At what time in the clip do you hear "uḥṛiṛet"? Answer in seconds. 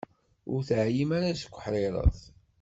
1.57-2.19